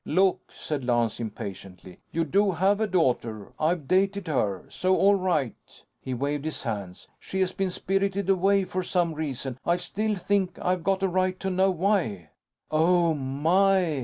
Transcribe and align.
"Look," 0.03 0.51
said 0.51 0.83
Lance, 0.83 1.19
impatiently. 1.19 1.99
"You 2.11 2.23
do 2.25 2.53
have 2.53 2.81
a 2.81 2.87
daughter. 2.87 3.53
I've 3.59 3.87
dated 3.87 4.25
her. 4.25 4.65
So, 4.67 4.97
all 4.97 5.13
right," 5.13 5.53
he 6.01 6.15
waved 6.15 6.43
his 6.43 6.63
hands, 6.63 7.07
"she's 7.19 7.51
been 7.51 7.69
spirited 7.69 8.27
away 8.27 8.63
for 8.63 8.81
some 8.81 9.13
reason. 9.13 9.59
I 9.63 9.77
still 9.77 10.15
think 10.15 10.57
I've 10.59 10.83
got 10.83 11.03
a 11.03 11.07
right 11.07 11.39
to 11.41 11.51
know 11.51 11.69
why." 11.69 12.29
"Oh, 12.71 13.13
my!" 13.13 13.99